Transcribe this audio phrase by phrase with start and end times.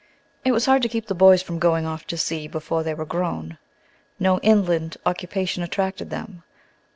[0.43, 3.05] It was hard to keep the boys from going off to sea before they were
[3.05, 3.59] grown.
[4.19, 6.41] No inland occupation attracted them.